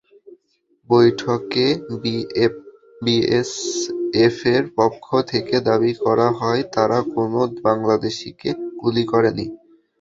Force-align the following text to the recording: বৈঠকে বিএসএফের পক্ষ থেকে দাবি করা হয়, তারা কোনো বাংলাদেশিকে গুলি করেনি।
বৈঠকে 0.89 1.65
বিএসএফের 3.03 4.63
পক্ষ 4.77 5.05
থেকে 5.31 5.55
দাবি 5.67 5.93
করা 6.03 6.27
হয়, 6.39 6.61
তারা 6.75 6.97
কোনো 7.13 7.39
বাংলাদেশিকে 7.65 8.49
গুলি 8.81 9.03
করেনি। 9.11 9.45